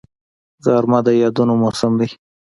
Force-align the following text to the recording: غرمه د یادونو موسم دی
غرمه 0.63 0.99
د 1.05 1.07
یادونو 1.21 1.53
موسم 1.61 1.91
دی 1.99 2.09